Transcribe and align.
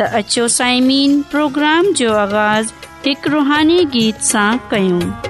त 0.00 0.02
अचो 0.16 0.46
پروگرام 1.30 1.90
جو 1.96 2.08
जो 2.08 2.14
आवाज़ु 2.16 2.74
हिकु 3.06 3.30
रुहानी 3.30 3.84
गीत 3.96 4.28
सां 4.30 5.29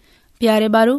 प्यारे 0.41 0.67
ॿारो 0.73 0.93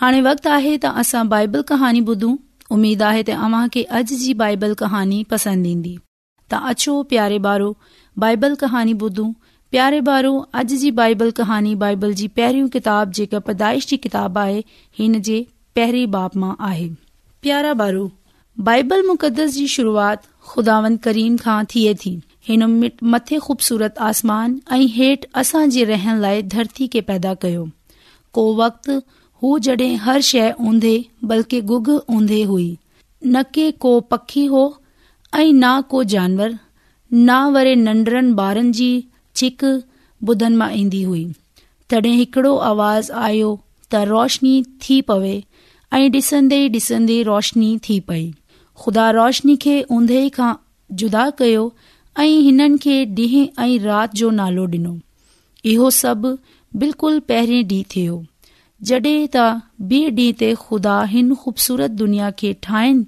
हाणे 0.00 0.20
वक़्तु 0.24 0.48
आहे 0.54 0.76
त 0.82 0.90
असां 1.00 1.22
बाइबल 1.30 1.62
कहानी 1.68 2.00
ॿुधूं 2.12 2.34
उमेद 2.74 3.00
आहे 3.02 3.22
त 3.30 3.34
अव्हां 3.46 3.66
खे 3.76 3.82
अॼु 3.98 4.16
जी 4.24 4.32
बाइबल 4.42 4.74
कहाणी 4.82 5.22
पसंदि 5.30 5.70
ईंदी 5.70 5.94
त 6.52 6.60
अचो 6.72 6.92
प्यारे 7.12 7.38
ॿारो 7.46 7.70
बाइबल 8.24 8.54
कहानी 8.60 8.92
ॿुधूं 9.00 9.26
प्यारे 9.70 9.98
ॿारो 10.10 10.30
अॼु 10.60 10.76
जी 10.84 10.90
बाइबल 11.02 11.30
कहानी 11.40 11.74
बाइबल 11.82 12.12
जी 12.20 12.26
पहिरियों 12.36 12.68
किताब 12.76 13.12
जेका 13.18 13.38
पैदाइश 13.48 13.88
जी 13.92 13.96
किताब 14.06 14.38
आहे 14.44 14.60
हिन 14.98 15.20
जे 15.30 15.42
पहिरें 15.78 16.10
बाप 16.12 16.36
मां 16.44 16.54
आहे 16.70 16.88
प्यारा 17.46 17.72
ॿारो 17.82 18.04
बाइबल 18.70 19.06
मुक़दस 19.12 19.54
जी 19.58 19.66
शुरूआत 19.76 20.28
खुदावन 20.52 20.96
करीम 21.08 21.36
खां 21.48 21.60
थिए 21.74 21.94
थी 22.04 22.14
हिन 22.52 22.62
मथे 23.16 23.38
खूबसूरत 23.48 23.98
आसमान 24.12 24.56
ऐं 24.78 24.86
हेठि 24.98 25.32
असां 25.44 25.64
जे 25.78 25.84
रहण 25.94 26.24
लाइ 26.28 26.46
धरती 26.56 26.86
खे 26.96 27.04
पैदा 27.12 27.34
कयो 27.46 27.64
को 28.36 28.44
वक्तु 28.60 28.94
हू 29.42 29.58
जॾहिं 29.66 29.94
हर 30.04 30.20
शइ 30.30 30.50
ऊंदहि 30.70 30.96
बल्कि 31.32 31.60
गुग 31.72 31.88
ऊंधी 32.16 32.42
हुई 32.52 32.68
न 33.36 33.42
के 33.56 33.66
को 33.84 33.92
पखी 34.14 34.44
हो 34.54 34.62
ऐं 35.40 35.52
न 35.52 35.72
को 35.92 36.02
जानवर 36.14 36.56
न 37.18 37.36
वरी 37.56 37.74
नंढड़नि 37.86 38.34
ॿारनि 38.46 38.72
जी 38.80 38.88
छिक 39.40 39.64
बुधन 40.30 40.56
मां 40.62 40.70
ईंदी 40.80 41.02
हुई 41.10 41.24
तॾहिं 41.92 42.14
हिकड़ो 42.22 42.54
आवाज़ 42.70 43.12
आयो 43.28 43.50
त 43.94 44.02
रोशनी 44.12 44.54
थी 44.84 45.00
पवे 45.12 45.34
ऐं 45.98 46.02
ॾिसंदे 46.20 46.60
ॾिसंदे 46.78 47.20
रोशनी 47.30 47.70
थी 47.88 47.98
पई 48.10 48.24
खुदा 48.84 49.04
रोशनी 49.20 49.56
खे 49.66 49.76
उंद 49.98 50.14
खां 50.38 50.52
जुदा 51.02 51.28
कयो 51.42 51.64
ऐं 52.24 52.32
हिननि 52.48 52.78
खे 52.86 52.96
ॾींहं 53.22 53.66
ऐं 53.66 53.72
राति 53.90 54.18
जो 54.22 54.30
नालो 54.40 54.66
डि॒नो 54.74 54.94
इहो 55.74 55.90
सभु 56.00 56.36
बिल्कुलु 56.80 57.20
पहिरें 57.28 57.64
ॾींहुं 57.72 57.84
थियो 57.94 58.14
जॾहिं 58.88 59.28
त 59.34 59.42
ॿिए 59.90 60.08
ॾींहं 60.14 60.32
ते 60.40 60.48
खुदा 60.64 60.94
हिन 61.12 61.34
ख़ूबसूरत 61.42 61.92
दुनिया 62.02 62.30
खे 62.40 62.50
ठाहिण 62.66 62.98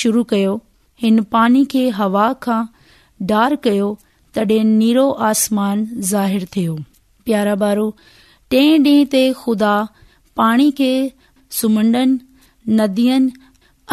शुरू 0.00 0.22
कयो 0.32 0.52
हिन 1.04 1.22
पानी 1.36 1.64
खे 1.72 1.82
हवा 1.96 2.26
खां 2.46 2.58
डार 3.32 3.56
कयो 3.64 3.88
तॾहिं 4.38 4.64
नीरो 4.82 5.06
आसमान 5.30 5.82
ज़ाहिर 6.10 6.46
थियो 6.56 6.74
प्यारा 7.30 7.54
ॿारो 7.68 7.86
टे 8.54 8.60
ॾींहं 8.84 9.10
ते 9.16 9.22
खुदा 9.42 9.72
पाणी 10.42 10.70
खे 10.82 10.90
सुमन 11.60 11.96
नदियुनि 12.80 13.32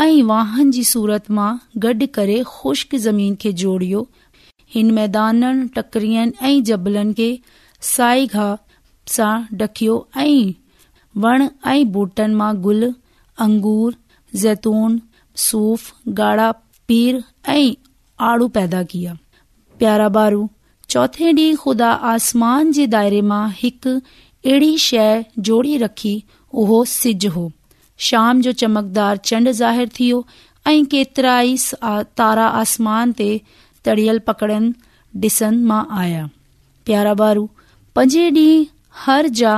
ऐं 0.06 0.22
वाहन 0.34 0.72
जी 0.78 0.84
सूरत 0.94 1.32
मां 1.40 1.50
गॾु 1.88 2.08
करे 2.20 2.38
खुश्क 2.54 2.96
ज़मीन 3.08 3.36
खे 3.46 3.54
जोड़ियो 3.64 4.06
हिन 4.76 4.94
मैदाननि 5.00 5.68
टकरियनि 5.80 6.52
ऐं 6.52 6.64
जबलनि 6.72 7.18
खे 7.22 7.30
साई 7.92 8.32
घा 8.38 8.48
सां 9.14 9.34
डकियो 9.58 9.96
ऐं 10.18 10.52
वण 11.22 11.48
ऐं 11.68 11.92
बुटन 11.92 12.34
मां 12.42 12.54
गुल 12.62 12.84
अंगूर 13.46 13.96
जैतून 14.42 15.02
सूफ 15.48 15.92
गाड़ा 16.20 16.54
आड़ू 18.30 18.48
पैदा 18.58 18.82
कया 18.92 19.16
प्यारा 19.80 20.08
बारू 20.18 20.48
चोथे 20.90 21.32
डी 21.38 21.46
ख़ुदा 21.62 21.90
आसमान 22.10 22.72
अहिड़ी 22.84 24.78
शइ 24.84 25.24
जोड़ी 25.50 25.76
रखी 25.84 26.14
उहो 26.64 26.84
सिज 26.96 27.26
हो 27.36 27.50
शाम 28.08 28.42
जो 28.48 28.52
चमकदार 28.62 29.18
चंड 29.32 29.52
ज़ाहिरु 29.62 29.92
थियो 30.00 30.24
ऐं 30.68 30.86
केतिराई 30.94 31.58
तारा 32.22 32.48
आसमान 32.64 33.12
ते 33.22 33.30
तड़ियल 33.86 34.20
पकड़न 34.28 34.74
डिसन 35.26 35.60
मां 35.72 35.84
आया 36.04 36.30
प्यारा 36.86 37.14
बारू 37.24 37.50
पंजे 37.96 38.30
डी 38.40 38.48
हर 39.04 39.28
जा 39.40 39.54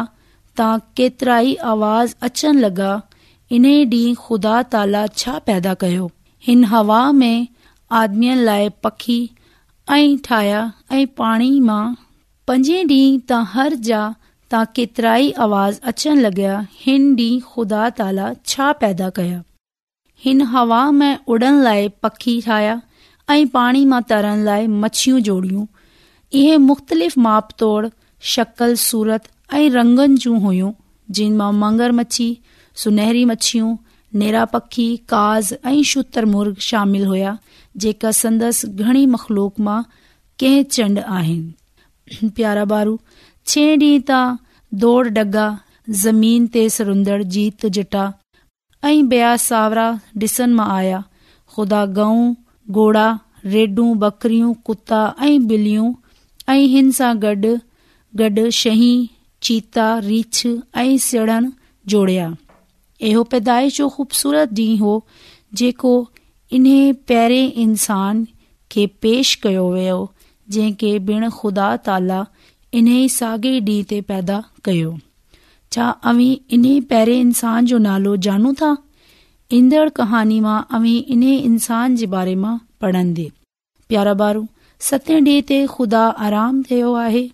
तां 0.60 0.74
केतरा 1.00 1.36
آواز 1.72 2.16
आवाज़ 2.24 2.60
لگا 2.66 2.92
लॻा 2.94 3.56
इन्हे 3.56 3.76
خدا 3.86 4.22
खुदा 4.26 4.62
ताला 4.74 5.06
छा 5.22 5.38
पैदा 5.50 5.74
कयो 5.84 6.10
हिन 6.48 6.64
हवा 6.74 7.02
में 7.12 7.48
لائے 7.92 8.36
लाए 8.46 8.70
पखी 8.84 9.20
ऐ 9.92 10.16
ठाहिया 10.26 10.62
ऐं 10.92 11.06
पाणी 11.18 11.52
मां 11.70 11.84
पंजे 12.48 12.82
تا 12.84 13.44
त 13.44 13.46
हर 13.54 13.76
जा 13.90 14.02
तां 14.54 14.66
آواز 15.46 15.80
اچن 15.84 16.26
आवाज़ 16.26 16.26
ہن 16.26 16.44
लॻा 16.46 16.64
हिन 16.86 17.14
डी 17.16 17.30
खुदा 17.54 17.88
ताला 18.02 18.28
छा 18.52 18.72
पैदा 18.82 19.10
कया 19.20 19.44
हिन 20.26 20.42
हवा 20.52 20.82
में 21.00 21.18
उडन 21.34 21.62
लाए 21.64 21.88
पखी 22.04 22.40
ठाहिया 22.46 22.78
ऐं 23.34 23.46
पाणी 23.58 23.86
मां 23.94 24.02
तरण 24.12 24.44
लाए 24.50 24.66
मच्छियूं 24.84 25.20
जोड़ियूं 25.30 25.66
इहे 26.40 26.58
मुख़्तलिफ़ 26.68 27.20
माप 27.26 27.50
तोड़ 27.64 27.86
शकल 28.34 28.74
सूरत 28.84 29.24
ऐं 29.54 29.70
रंगनि 29.72 30.16
जूं 30.24 30.40
हुइयूं 30.42 30.72
जिन 31.18 31.36
मां 31.38 31.52
मंगर 31.54 31.92
मछी 31.98 32.30
सुनहरी 32.84 33.24
मछियूं 33.26 33.76
नेरा 34.20 34.44
पखी 34.54 34.88
काज़ 35.12 35.54
ऐं 35.66 35.82
शुतर 35.92 36.26
मुर्ग 36.34 36.58
शामिल 36.70 37.06
हुया 37.08 37.38
जेका 37.84 38.12
संदस 38.20 38.66
घणी 38.66 39.06
मखलूक 39.14 39.60
मां 39.68 39.82
कंड 40.44 41.00
आहिनि 41.00 42.30
प्यारा 42.38 42.66
बारू 42.74 43.00
छे 43.52 43.66
डी 43.84 43.92
ता 44.10 44.20
दोड़ 44.84 45.08
डगा 45.18 45.48
ज़मीन 46.04 46.48
ते 46.56 46.68
सरंदड़ 46.78 47.22
जीत 47.36 47.66
जटा 47.76 48.06
ऐं 48.90 49.08
बया 49.14 49.36
सावरा 49.46 49.88
डि॒सन 50.24 50.54
मां 50.58 50.68
आया 50.80 51.04
खुदा 51.56 51.86
गऊं 52.00 52.26
घोड़ा 52.80 53.08
रेडू 53.54 53.86
बकरियूं 54.04 54.54
कुता 54.70 55.02
ऐं 55.28 55.38
बिलियूं 55.52 55.94
ऐं 56.54 56.60
हिन 56.76 56.92
सां 57.00 57.14
गॾु 57.24 57.56
गॾु 58.20 58.50
शही 58.60 58.92
चीता 59.48 59.88
रीछ 60.04 60.46
ऐं 60.78 60.98
सिड़न 61.08 61.52
जोड़िया 61.94 62.28
इहो 63.10 63.24
पैदाइश 63.34 63.78
जो 63.78 63.88
खूबसूरत 63.96 64.54
ॾींहुं 64.60 64.78
हो 64.86 64.94
जेको 65.62 65.92
इन्हे 66.58 66.80
पहिरें 67.12 67.54
इंसान 67.66 68.26
खे 68.72 68.86
पेश 69.04 69.34
कयो 69.44 69.68
वियो 69.74 70.00
जंहिंखे 70.56 70.92
बिण 71.10 71.30
खुदा 71.38 71.68
ताला 71.90 72.24
इन 72.80 72.88
ई 72.96 73.08
साॻिए 73.18 73.60
ॾींहं 73.70 73.86
ते 73.92 74.00
पैदा 74.12 74.40
कयो 74.70 74.96
छा 75.76 75.90
अवी 76.14 76.28
इन्हे 76.58 76.74
पहिरें 76.94 77.20
इंसान 77.20 77.66
जो 77.74 77.78
नालो 77.88 78.16
जानू 78.28 78.54
था 78.64 78.76
ईंदड़ 79.62 79.88
कहानी 80.02 80.40
मां 80.50 80.58
अवी 80.80 80.98
इन्हे 81.18 81.36
इंसान 81.54 81.96
जे 82.04 82.10
बारे 82.18 82.36
मां 82.46 82.58
पढ़ंदे 82.86 83.32
प्यारा 83.90 84.14
बारू 84.26 84.46
सते 84.92 85.20
ॾींहं 85.24 85.42
ते 85.54 85.66
खुदा 85.78 86.06
आराम 86.30 86.62
थियो 86.72 86.94
आहे 87.08 87.28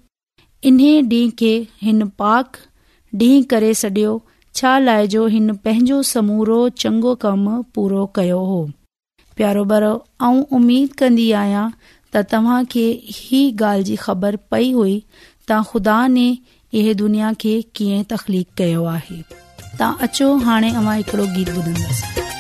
इन्हे 0.68 0.92
डींहुं 1.12 1.32
खे 1.40 1.50
हिन 1.82 1.98
पाक 2.22 2.58
ॾींहुं 3.24 3.44
करे 3.52 3.70
सडि॒यो 3.82 4.14
छा 4.60 4.72
जो 5.14 5.22
हिन 5.34 5.52
पंहिंजो 5.68 6.00
समूरो 6.12 6.58
चङो 6.84 7.14
कमु 7.26 7.58
पूरो 7.76 8.06
कयो 8.16 8.40
हो 8.52 8.62
प्यारो 9.38 9.64
भरो 9.72 9.92
ऐं 10.30 10.34
उमीद 10.58 10.90
कन्दी 11.04 11.28
आहियां 11.44 11.66
त 12.16 12.24
तव्हां 12.34 12.60
खे 12.76 12.86
हीअ 13.18 13.46
ॻाल्हि 13.66 13.84
जी 13.92 13.96
ख़बर 14.06 14.38
पई 14.56 14.72
हुई 14.80 14.98
त 15.48 15.60
ख़ुदा 15.70 15.98
ने 16.18 16.28
इहे 16.82 16.94
दुनिया 17.06 17.32
खे 17.46 17.54
कीअं 17.80 18.02
तख़्लीक़ाणे 18.14 20.76
हिकिड़ो 20.78 21.30
गीत 21.36 21.56
ॿुधंदसि 21.58 22.33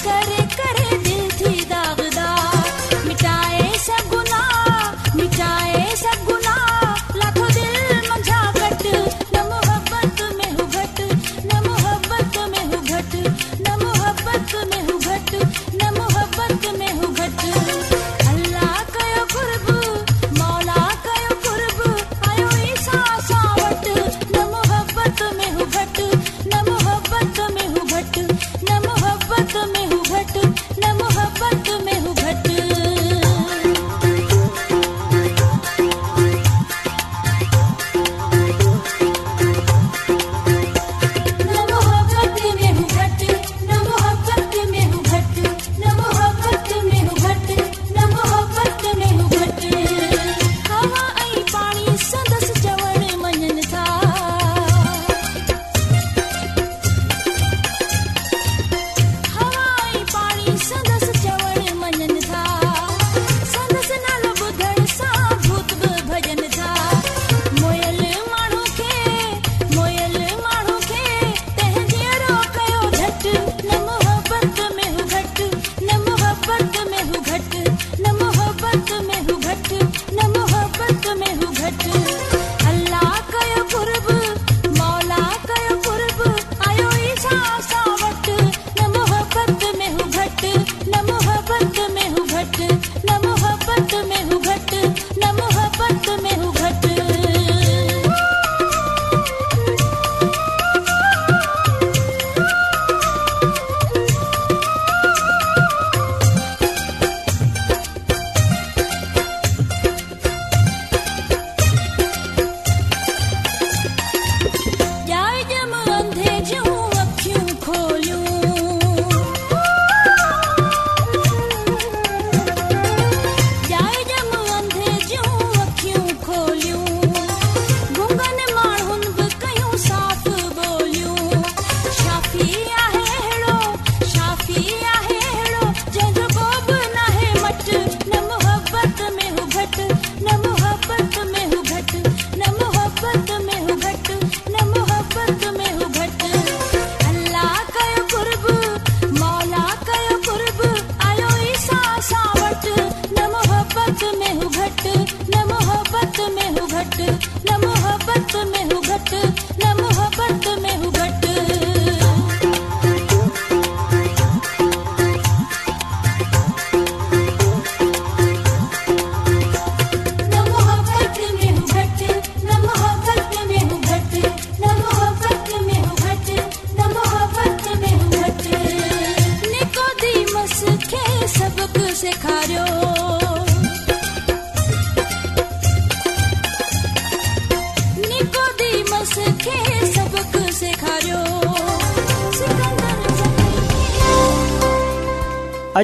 करे 0.00 0.39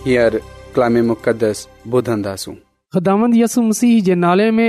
هيئر 0.08 0.32
کلام 0.78 0.94
مقدس 1.12 1.56
ٻڌنداسون 1.96 2.56
خدامت 2.98 3.32
يسوع 3.44 3.64
مسیح 3.70 3.92
جي 4.10 4.16
نال 4.26 4.40
۾ 4.58 4.66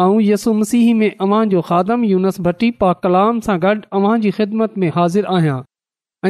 ऐं 0.00 0.20
यसु 0.20 0.52
मसीह 0.54 0.94
में 1.00 1.10
अव्हां 1.22 1.48
जो 1.48 1.60
खादम 1.66 2.04
यूनस 2.04 2.38
भट्टी 2.46 2.70
पा 2.82 2.92
कलाम 3.06 3.38
सां 3.48 3.56
गॾु 3.64 3.74
अव्हां 3.98 4.14
जी 4.22 4.30
ख़िदमत 4.38 4.72
में 4.84 4.88
हाज़िर 4.96 5.26
आहियां 5.34 5.58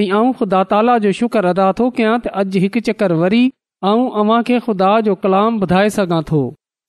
ऐं 0.00 0.32
खुदा 0.40 0.62
ताला 0.72 0.96
जो 1.04 1.12
शुक्र 1.18 1.44
अदा 1.52 1.68
थो 1.78 1.86
कयां 2.00 2.16
त 2.26 2.32
अॼु 2.42 2.60
हिकु 2.64 2.82
चकर 2.88 3.14
वरी 3.20 3.40
मां 3.86 3.94
अव्हां 4.24 4.40
खे 4.50 4.58
खु़दा 4.66 4.90
जो 5.06 5.14
कलाम 5.22 5.60
ॿुधाए 5.68 5.92
सघां 5.96 6.18
थो 6.32 6.40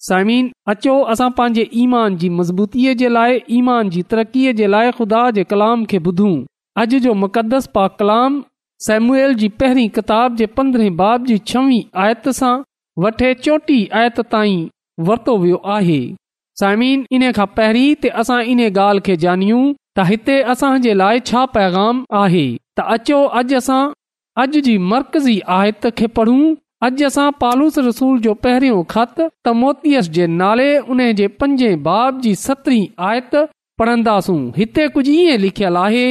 साइमिन 0.08 0.50
अचो 0.74 0.98
असां 1.14 1.30
पंहिंजे 1.38 1.66
ईमान 1.86 2.18
जी 2.26 2.30
मज़बूतीअ 2.42 2.96
जे 3.04 3.14
लाइ 3.20 3.40
ईमान 3.60 3.94
जी 3.96 4.04
तरक़ीअ 4.16 4.54
जे 4.60 4.70
लाइ 4.76 4.92
खु़दा 5.00 5.24
जे 5.40 5.48
कलाम 5.56 5.86
खे 5.94 6.04
ॿुधूं 6.12 6.34
अॼु 6.84 7.02
जो 7.08 7.14
मुक़दस 7.22 7.70
पा 7.80 7.88
कलाम 8.04 8.38
सेमुएल 8.90 9.38
जी 9.46 9.50
पहिरीं 9.64 9.88
किताब 10.02 10.36
जे 10.44 10.52
पंद्रहें 10.60 10.92
बाब 11.04 11.32
जी 11.32 11.38
छवीं 11.54 11.80
आयत 12.10 12.30
सां 12.44 12.54
वठे 13.08 13.34
चोटी 13.48 13.82
आयत 14.04 14.22
ताईं 14.38 14.62
वरितो 15.12 15.38
वियो 15.48 15.62
आहे 15.80 16.00
साइमिन 16.60 17.00
इन 17.16 17.24
खां 17.38 17.46
पहिरीं 17.56 18.10
असां 18.22 18.36
इन 18.52 18.60
ॻाल्हि 18.76 19.02
खे 19.06 19.16
जानियूं 19.24 19.64
त 19.98 20.04
हिते 20.10 20.36
असांजे 20.54 20.94
लाइ 21.02 21.20
छा 21.30 21.42
पैगाम 21.56 22.00
आहे 22.20 22.44
त 22.78 22.84
अचो 22.96 23.18
अॼु 23.40 23.58
असां 23.58 23.80
अॼु 24.44 24.62
जी 24.68 24.76
मर्कज़ी 24.92 25.36
आयत 25.58 25.88
खे 25.98 26.08
पढ़ूं 26.20 26.46
अॼु 26.88 27.06
असां 27.10 27.28
पालूस 27.42 27.80
रसूल 27.90 28.22
जो 28.28 28.34
पहरियों 28.46 28.80
ख़त 28.96 29.18
त 29.48 29.56
मोतीअ 29.64 30.04
जे 30.20 30.28
नाले 30.38 30.70
उन 30.96 31.04
जे 31.22 31.28
पंज 31.44 31.64
बाब 31.90 32.22
जी 32.28 32.34
सतरी 32.46 32.80
आयत 33.10 33.36
पासूं 33.82 34.40
हिते 34.58 34.88
कुझु 34.98 35.12
इएं 35.18 35.38
लिखियल 35.46 35.82
आहे 35.84 36.08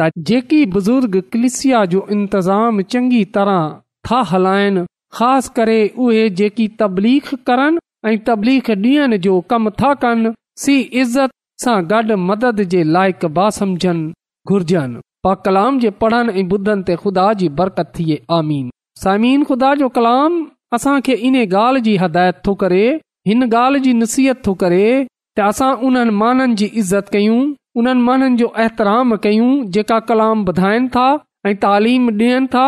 त 0.00 0.10
जेकी 0.32 0.64
बुज़ुर्ग 0.78 1.20
कलिसिया 1.32 1.84
जो 1.94 2.06
इंतज़ाम 2.18 2.82
चङी 2.94 3.22
तरह 3.38 3.60
था 4.08 4.22
हलाइनि 4.34 4.86
ख़ासि 5.18 5.52
करे 5.56 5.78
उहे 6.06 6.24
जेकी 6.40 6.66
तबलीख 6.82 7.34
कनि 7.48 7.78
ऐं 8.06 8.16
तबलीख 8.26 8.70
ॾियण 8.70 9.16
जो 9.24 9.32
कम 9.52 9.68
था 9.80 9.92
कनि 10.02 10.30
सी 10.62 10.78
इज़त 11.00 11.30
सां 11.64 11.78
गॾु 11.88 12.16
मदद 12.28 12.60
जे 12.74 12.82
बा 12.92 13.28
बासम 13.38 13.74
घुर्जनि 13.76 15.00
पा 15.24 15.34
कलाम 15.46 15.78
जे 15.80 15.90
पढ़नि 16.04 16.32
ऐं 16.40 16.44
ॿुधनि 16.56 16.82
ते 16.90 16.96
ख़ुदा 17.02 17.26
जी 17.42 17.48
बरकत 17.58 17.92
थिए 17.98 18.16
आमीन 18.38 18.70
सामीन 19.02 19.42
ख़ुदा 19.50 19.74
जो 19.82 19.88
कलाम 19.98 20.40
असां 20.78 20.94
खे 21.08 21.14
इन 21.30 21.36
ॻाल्हि 21.42 21.82
जी 21.88 21.96
हिदायत 22.04 22.40
थो 22.46 22.54
करे 22.64 22.82
हिन 23.28 23.48
ॻाल्हि 23.48 23.80
जी 23.88 23.92
नसीहत 24.02 24.42
थो 24.46 24.54
करे 24.64 24.82
त 24.86 25.48
असां 25.50 25.70
उन्हनि 25.90 26.16
माननि 26.22 26.54
जी 26.62 26.70
इज़त 26.84 27.12
कयूं 27.16 27.38
उन्हनि 27.82 28.04
माननि 28.08 28.36
जो 28.44 28.50
एतराम 28.66 29.14
कयूं 29.28 29.50
जेका 29.76 29.98
कलाम 30.12 30.44
ॿुधाइनि 30.54 30.88
था 30.96 31.06
ऐं 31.50 31.54
तालीम 31.68 32.08
ॾियनि 32.16 32.48
था 32.56 32.64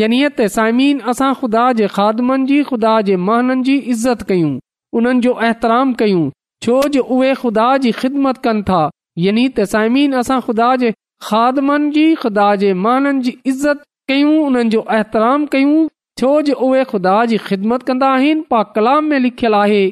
यनिअ 0.00 0.26
त 0.34 0.52
साइमीन 0.58 1.00
असां 1.16 1.32
ख़ुदा 1.38 1.64
जे 1.80 1.86
ख़ादमनि 1.94 2.48
जी 2.52 2.62
ख़ुदा 2.74 2.98
जे 3.10 3.16
माननि 3.30 3.68
जी 3.70 3.78
इज़त 3.96 4.28
कयूं 4.32 4.54
उन्हनि 4.98 5.20
जो 5.26 5.32
अहतराम 5.46 5.92
कयूं 6.00 6.24
छो 6.64 6.80
जो 6.96 7.02
उहे 7.14 7.30
ख़ुदा 7.38 7.66
जी 7.84 7.90
ख़िदमत 8.02 8.36
कनि 8.46 8.62
था 8.70 8.82
यानी 9.24 9.46
त 9.48 9.64
साइमीन 9.72 10.18
असां 10.20 10.36
ख़ुदा 10.48 10.68
जे 10.82 10.90
खादमनि 11.28 11.88
जी 11.96 12.04
ख़ुदा 12.24 12.46
जे 12.62 12.72
माननि 12.84 13.22
जी 13.28 13.32
इज़त 13.54 13.82
कयूं 14.12 14.36
उन्हनि 14.50 14.74
जो 14.76 14.80
अहतराम 14.98 15.46
कयूं 15.56 15.82
छो 16.22 16.30
जो 16.48 16.54
उहे 16.68 16.84
ख़ुदा 16.92 17.14
जी 17.32 17.36
ख़िदमत 17.48 17.86
कंदा 17.90 18.10
आहिनि 18.18 18.44
पा 18.54 18.62
कलाम 18.78 19.08
में 19.12 19.18
लिखियलु 19.26 19.58
आहे 19.62 19.82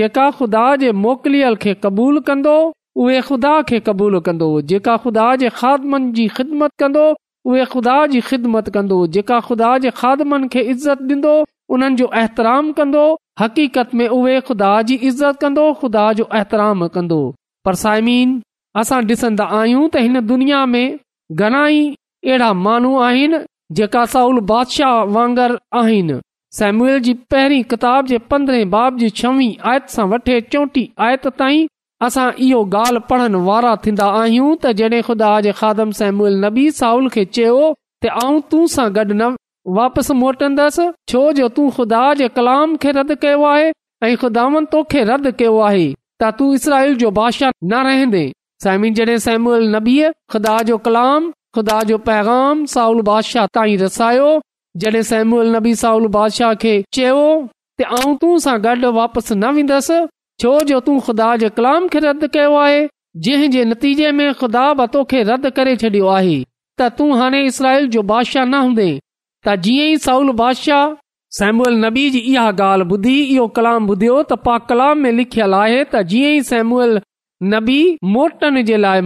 जेका 0.00 0.28
ख़ुदा 0.38 0.62
जे 0.84 0.92
मोकिलियल 1.04 1.56
खे 1.64 1.74
क़बूल 1.84 2.20
कंदो 2.30 2.54
उहे 3.04 3.20
ख़ुदा 3.28 3.52
खे 3.72 3.80
क़बूल 3.88 4.20
कंदो 4.28 4.48
जेका 4.72 4.96
ख़ुदा 5.04 5.26
जे 5.42 5.48
खादमनि 5.60 6.10
जी 6.20 6.26
ख़िदमत 6.38 6.74
कंदो 6.84 7.04
उहे 7.50 7.64
ख़ुदा 7.74 7.98
जी 8.14 8.20
ख़िदमत 8.30 8.70
कंदो 8.78 8.98
जेका 9.18 9.38
ख़ुदा 9.50 9.76
जे 9.86 9.90
खादमनि 10.02 10.48
खे 10.56 10.64
इज़त 10.76 11.06
ॾींदो 11.12 11.36
उन्हनि 11.74 11.96
जो 12.00 12.08
एतिराम 12.22 12.72
कंदो 12.78 13.02
हक़ीक़त 13.40 13.94
में 13.98 14.06
उहे 14.08 14.40
ख़ुदा 14.48 14.70
जी 14.88 14.94
इज़त 15.10 15.38
कंदो 15.44 15.62
ख़ुदा 15.82 16.04
जो 16.18 16.24
अहतराम 16.38 16.86
कंदो 16.96 17.22
पर 17.66 17.74
साइमीन 17.84 18.40
असां 18.80 19.00
ॾिसंदा 19.12 19.46
आहियूं 19.60 19.82
त 19.94 20.02
हिन 20.04 20.20
दुनिया 20.32 20.60
में 20.74 20.98
घणाई 21.46 21.80
अहिड़ा 21.92 22.50
माण्हू 22.66 22.92
आहिनि 23.06 23.40
जेका 23.80 24.04
साउल 24.14 24.40
बादशाह 24.52 25.02
वांगर 25.16 25.56
आहिनि 25.82 26.16
सेम्यूल 26.60 26.96
जी 27.08 27.14
पहिरीं 27.34 27.64
किताब 27.74 28.10
जे 28.14 28.18
पंद्रहें 28.32 28.70
बाब 28.76 29.02
जी 29.02 29.10
छवी 29.20 29.48
आयत 29.72 29.90
सां 29.96 30.06
वठे 30.14 30.40
चोटी 30.54 30.84
आयत 31.08 31.28
ताईं 31.42 31.68
असां 32.08 32.26
इहो 32.48 32.62
ॻाल्हि 32.80 33.04
पढ़ण 33.10 33.44
वारा 33.50 33.74
थींदा 33.86 34.08
आहियूं 34.22 34.50
त 34.56 34.74
जॾहिं 34.82 35.04
ख़ुदा 35.10 35.34
जे 35.48 35.54
खादम 35.62 35.94
सेम्यल 36.00 36.42
नबी 36.46 36.66
साउल 36.80 37.08
खे 37.18 37.26
चयो 37.38 37.58
त 38.06 38.16
आऊं 38.24 38.40
तूं 38.50 38.66
सां 38.78 38.88
गॾु 38.98 39.10
न 39.20 39.34
वापसि 39.76 40.12
मोटंदसि 40.14 40.88
छो 41.08 41.32
जो 41.32 41.48
तू 41.56 41.68
ख़ुदा 41.76 42.02
जे 42.20 42.28
कलाम 42.36 42.74
खे 42.82 42.90
रद्द 42.92 43.14
कयो 43.22 43.44
आहे 43.46 43.70
ऐं 44.04 44.14
ख़ुदा 44.22 44.46
रद्द 45.10 45.30
कयो 45.38 45.58
आहे 45.66 45.84
त 46.20 46.30
तू 46.38 46.54
इसरा 46.54 47.10
बादशाह 47.18 47.50
न 47.64 47.82
रहंदे 47.86 49.18
सेमूल 49.20 49.78
ख़ुदा 50.32 50.56
जो 50.70 50.78
कलाम 50.88 51.30
ख़ुदा 51.54 51.82
जो 51.92 51.98
पैगाम 52.08 52.64
साउल 52.74 53.02
बादशाह 53.08 53.46
ताईं 53.54 53.78
रसायो 53.78 54.28
जॾहिं 54.82 55.02
सेमूल 55.12 55.54
नबी 55.56 55.74
साउल 55.84 56.06
बादशाह 56.18 56.54
खे 56.64 56.74
चयो 56.98 57.24
ते 57.80 57.84
आऊं 57.96 58.14
तूं 58.22 58.36
सां 58.44 58.54
गॾु 58.66 58.92
वापसि 58.98 59.34
न 59.34 59.50
वेंदसि 59.58 59.98
छो 60.44 60.52
जो 60.70 60.78
तू 60.88 60.94
ख़ुदा 61.08 61.26
जे 61.42 61.48
कलाम 61.60 61.88
खे 61.94 61.98
रद्द 62.08 62.26
कयो 62.36 62.54
आहे 62.60 62.78
जंहिंजे 63.26 63.64
नतीजे 63.72 64.10
में 64.20 64.32
ख़ुदा 64.42 64.86
तोखे 64.96 65.22
रद्द 65.32 65.50
करे 65.58 65.76
छॾियो 65.84 66.06
आहे 66.18 66.36
त 66.78 66.88
तूं 67.00 67.10
हाणे 67.20 67.44
इसराइल 67.50 67.88
जो 67.98 68.02
बादशाह 68.14 68.44
न 68.46 68.62
हूंदे 68.68 68.88
त 69.46 69.54
जीअं 69.66 69.86
ई 69.92 69.96
साउल 70.02 70.28
बादशाह 70.40 70.82
सेमूल 71.36 71.76
नबी 71.84 72.02
जी 72.16 72.18
इहा 72.32 72.42
ॻाल्हि 72.64 72.84
ॿुधी 72.96 73.14
इहो 73.36 73.46
कलाम 73.54 73.86
ॿुधियो 73.94 74.16
त 74.18 74.34
पा 74.48 74.56
कलाम 74.66 75.06
लिखियल 75.20 75.54
आहे 75.60 75.78
त 75.84 76.02
जीअं 76.12 76.34
ई 76.34 76.42
सेमूल 76.50 77.00
नबी 77.54 77.78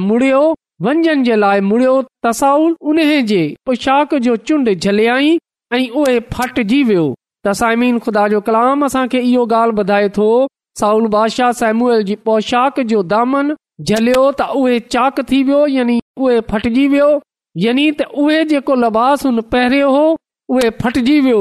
मुड़ियो 0.09 0.43
वंझनि 0.87 1.25
जे 1.29 1.37
लाइ 1.45 1.61
मुड़ियो 1.69 1.95
त 2.03 2.33
साउल 2.41 2.75
उनशाक 2.95 4.13
जो 4.27 4.35
चुंड 4.51 4.69
झलियाई 4.75 5.31
ऐं 5.79 5.87
उहे 6.03 6.19
फटिजी 6.35 6.83
वियो 6.91 7.07
त 7.45 7.53
साइमीन 7.63 7.99
खुदा 8.09 8.27
जो 8.35 8.41
कलाम 8.51 8.85
असांखे 8.91 9.23
इहो 9.31 9.47
ॻाल्हि 9.61 9.77
ॿुधाए 9.85 10.11
थो 10.19 10.29
साउल 10.83 11.07
बादशाह 11.17 11.53
सेमूल 11.63 12.05
जी 12.11 12.19
पोशाक 12.29 12.81
जो 12.93 13.03
दामन 13.15 13.55
झलियो 13.87 14.29
त 14.43 14.51
उहे 14.65 14.79
चाक 14.99 15.25
थी 15.33 15.41
वियो 15.53 15.65
यानी 15.79 15.99
उहे 16.27 16.39
फटिजी 16.53 16.87
वियो 16.99 17.09
यानी 17.67 17.91
त 18.03 18.11
उहे 18.27 18.45
जेको 18.55 18.79
लबास 18.85 19.27
उन 19.33 19.43
पहिरियों 19.57 19.93
हो 19.99 20.07
उहे 20.55 20.69
फटिजी 20.83 21.17
वियो 21.25 21.41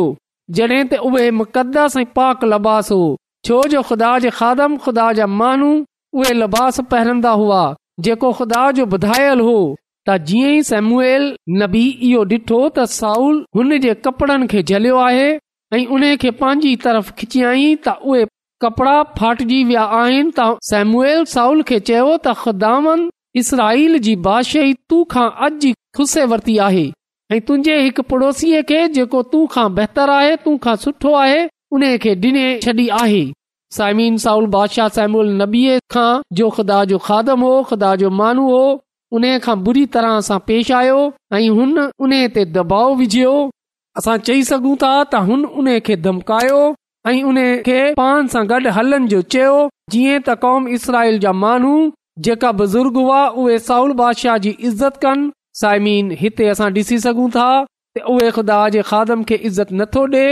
जॾहिं 0.59 0.83
त 0.83 0.99
उहे 1.09 1.25
मुक़दस 1.39 1.97
ऐं 2.01 2.05
पाक 2.19 2.43
लबास 2.53 2.87
हो 2.93 3.01
छो 3.49 3.57
जो 3.73 3.81
ख़ुदा 3.89 4.11
खादम 4.37 4.77
ख़ुदा 4.85 5.07
जा 5.19 5.27
माण्हू 5.41 5.69
उहे 6.21 6.31
लबास 6.41 6.79
पहरंदा 6.93 7.31
हुआ 7.41 7.59
जेको 8.07 8.31
ख़ुदा 8.39 8.63
जो 8.79 8.85
बुधायल 8.93 9.39
हो 9.49 9.55
त 10.07 10.17
जीअं 10.29 10.51
ई 10.55 10.63
सेमुएल 10.71 11.27
नबी 11.61 11.83
इहो 12.09 12.23
डि॒ठो 12.33 12.59
त 12.69 12.85
साउल 12.95 13.37
हुन 13.59 13.77
जे 13.85 13.93
कपड़नि 14.07 14.47
खे 14.55 14.63
झलियो 14.63 14.97
आहे 15.09 15.29
ऐं 15.77 15.85
उन 15.99 16.07
खे 16.25 16.31
पंहिंजी 16.41 16.75
तरफ़ 16.87 17.11
खिचियई 17.21 17.69
त 17.87 17.95
उहे 18.11 18.25
कपड़ा 18.65 18.97
फाटजी 19.21 19.63
विया 19.71 19.87
आहिनि 20.01 20.29
त 20.39 20.49
सेमुएल 20.73 21.23
साउल 21.37 21.63
खे 21.71 21.79
चयो 21.93 22.09
त 22.17 22.37
ख़ुदान 22.43 23.07
इसराईल 23.43 23.97
जी 24.09 24.17
बादशाही 24.29 24.77
तू 24.91 25.03
खां 25.15 25.29
अॼु 25.49 25.55
खुसे 25.55 25.83
ख़ुस्े 26.01 26.23
वरती 26.35 26.57
आहे 26.69 26.85
ऐं 27.31 27.39
तुंहिंजे 27.41 27.75
हिकु 27.81 28.01
पड़ोसीअ 28.09 28.61
खे 28.69 28.79
जेको 28.95 29.21
तू 29.29 29.45
खां 29.53 29.67
बहितर 29.75 30.09
आहे 30.17 30.35
तू 30.43 30.51
खां 30.65 30.75
सुठो 30.83 31.13
आहे 31.21 31.39
उन 31.77 31.83
खे 32.03 32.13
डि॒ने 32.23 32.43
छॾी 32.65 32.87
आहे 33.01 33.21
साइमीन 33.77 34.17
साउल 34.23 34.45
बादशाह 34.55 34.87
साइम 34.97 35.15
उल 35.21 35.29
नबी 35.41 35.61
खां 35.93 36.09
जो 36.39 36.49
ख़ुदा 36.57 36.83
जो 36.91 36.97
खादम 37.07 37.39
हो 37.47 37.53
ख़ुदा 37.69 37.95
जो 38.01 38.09
मानू 38.19 38.43
हो 38.49 38.61
उन 39.19 39.25
खां 39.47 39.55
बुरी 39.65 39.85
तरह 39.95 40.19
सां 40.27 40.37
पेश 40.51 40.71
आयो 40.81 40.99
ऐं 41.39 41.49
हुन 41.61 41.79
उन 42.07 42.13
ते 42.37 42.45
दबाव 42.59 42.93
विझियो 43.01 43.33
असां 44.01 44.17
चई 44.29 44.43
सघूं 44.51 44.75
था 44.85 44.93
त 45.13 45.21
हुन 45.31 45.45
उन 45.63 45.69
खे 45.89 45.95
धमकायो 46.05 46.59
ऐं 47.09 47.17
उन 47.31 47.39
खे 47.69 47.79
पान 48.01 48.27
सां 48.35 48.43
गॾु 48.53 48.75
हलण 48.77 49.07
जो 49.15 49.21
चयो 49.37 49.57
जीअं 49.95 50.19
त 50.19 50.37
कौम 50.45 50.67
इसराइल 50.77 51.17
जा 51.25 51.33
माण्हू 51.45 51.73
जेका 52.29 52.51
बुज़ुर्ग 52.61 53.01
हुआ 53.03 53.25
उहे 53.45 53.57
साउल 53.69 53.93
बादशाह 54.03 54.37
जी 54.47 54.55
इज़त 54.71 55.01
कनि 55.05 55.31
साइमीन 55.59 56.09
हिते 56.21 56.45
असां 56.53 56.69
ॾिसी 56.77 56.97
सघूं 57.05 57.29
था 57.37 57.47
त 57.97 58.01
उहे 58.13 58.29
ख़ुदा 58.37 58.55
जे 58.75 58.81
खादम 58.89 59.21
खे 59.29 59.35
इज़त 59.49 59.69
नथो 59.81 60.03
ॾे 60.15 60.23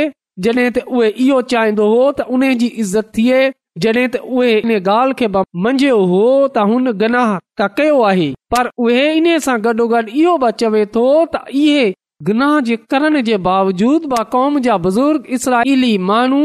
जॾहिं 0.46 0.70
त 0.78 0.82
उहे 0.98 1.10
इहो 1.26 1.38
चाहींदो 1.54 1.86
हो 1.92 2.02
त 2.18 2.26
उन्हीअ 2.38 2.58
जी 2.64 2.68
इज़त 2.84 3.14
थिए 3.18 3.40
जॾहिं 3.86 4.08
त 4.16 4.22
उहे 4.40 4.52
इन 4.66 4.74
ॻाल्हि 4.80 5.16
खे 5.22 5.28
मंझियो 5.68 6.02
हो 6.14 6.24
त 6.58 6.66
हुन 6.74 6.92
गनाह 7.06 7.32
त 7.62 7.70
कयो 7.78 8.02
आहे 8.10 8.28
पर 8.56 8.72
उहे 8.88 9.06
इन 9.22 9.30
सां 9.48 9.56
गॾो 9.68 9.88
गड़ 9.96 10.04
इहो 10.24 10.52
चवे 10.64 10.84
थो 10.98 11.06
त 11.36 11.44
इहे 11.64 11.86
गनाह 12.32 12.60
जे 12.72 12.76
करण 12.94 13.22
जे 13.32 13.38
बावजूद 13.50 14.10
बि 14.16 14.24
क़ौम 14.38 14.60
जा 14.70 14.76
बुज़ुर्ग 14.88 15.32
इसराईली 15.40 15.94
माण्हू 16.12 16.44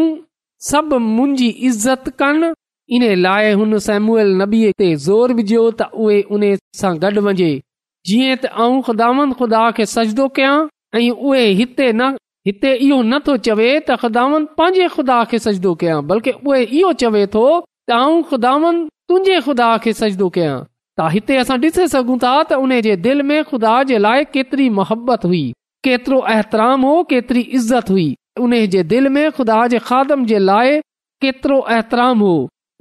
सभु 0.72 1.02
मुंजी 1.12 1.50
इज़त 1.72 2.08
कनि 2.22 2.54
इन 2.98 3.08
लाइ 3.28 3.52
हुन 3.62 3.78
सेमूल 3.88 4.34
नबीअ 4.42 4.74
ते 4.82 4.92
ज़ोर 5.08 5.38
विझो 5.42 5.66
त 5.80 5.92
उहे 6.06 6.20
उन 6.38 6.52
सां 6.82 6.92
गॾु 7.06 7.24
वञे 7.28 7.50
जीअं 8.08 8.36
त 8.42 8.50
आऊं 8.64 8.76
खुदावन 8.88 9.28
ख़ुदा 9.38 9.60
खे 9.78 9.84
सजदो 9.94 10.24
कयां 10.36 10.56
ऐं 10.94 11.00
उहे 11.28 11.44
इहो 12.86 12.98
नथो 13.12 13.34
चवे 13.46 13.68
त 13.88 13.90
खुदावन 14.02 14.40
पंहिंजे 14.60 14.86
खुदा 14.98 15.16
खे 15.32 15.38
सजदो 15.46 15.72
कयां 15.82 15.98
बल्कि 16.12 16.32
उहे 16.38 16.60
इहो 16.80 16.90
चवे 17.02 17.24
थो 17.34 17.42
त 17.56 17.96
आउं 18.02 18.14
खुदावन 18.32 18.74
तुंहिंजे 19.10 19.38
ख़ुदा 19.46 19.68
खे 19.86 19.92
सजदो 20.00 20.26
कयां 20.38 20.56
जे 22.88 22.94
दिलि 23.08 23.24
में 23.30 23.40
खुदा 23.52 23.74
जे 23.92 23.98
लाइ 24.06 24.24
केतिरी 24.36 24.66
मोहबत 24.80 25.26
हुई 25.32 25.42
केतिरो 25.88 26.18
अहतराम 26.34 26.78
हो 26.90 26.94
केतिरी 27.14 27.44
इज़त 27.60 27.86
हुई 27.96 28.06
उन 28.46 28.54
जे 28.76 28.82
दिलि 28.94 29.12
में 29.18 29.24
ख़ुदा 29.36 29.58
जे 29.74 29.78
खादम 29.90 30.20
जे 30.32 30.38
लाइ 30.50 30.70
केतिरो 31.26 31.58
एतराम 31.80 32.16
हो 32.28 32.32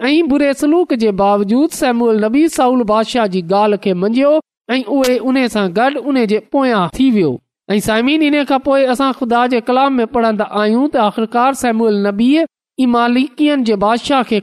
ऐं 0.09 0.19
बुरे 0.33 0.49
सलूक 0.63 0.91
जे 1.03 1.11
बावजूद 1.23 1.77
सैमूअल 1.83 2.23
नबी 2.25 2.43
साउल 2.59 2.81
बादशाह 2.93 3.27
जी 3.37 3.41
ॻाल्हि 3.57 3.79
खे 3.85 3.93
मंझियो 4.05 4.33
ऐं 4.69 4.83
उहे 4.93 5.17
उन 5.31 5.37
सां 5.47 5.67
गॾु 5.75 5.99
उन 6.11 6.17
जे 6.31 6.37
पोयां 6.53 6.87
थी 6.97 7.09
वियो 7.11 7.27
ऐं 7.71 7.79
साइमीन 7.87 8.23
खां 8.51 8.57
पोइ 8.67 8.81
असां 8.93 9.11
ख़ुदा 9.19 9.41
जे 9.53 9.59
कलाम 9.69 9.91
में 9.99 10.07
पढ़ंदा 10.15 10.45
आहियूं 10.61 10.85
त 10.93 10.95
आख़िरकार 11.07 11.51
बादशाह 13.85 14.21
खे 14.31 14.39